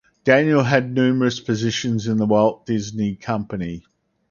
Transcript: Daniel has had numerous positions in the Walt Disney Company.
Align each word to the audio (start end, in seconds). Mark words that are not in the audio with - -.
Daniel 0.23 0.63
has 0.63 0.71
had 0.71 0.95
numerous 0.95 1.39
positions 1.39 2.07
in 2.07 2.17
the 2.17 2.25
Walt 2.25 2.65
Disney 2.65 3.13
Company. 3.15 3.83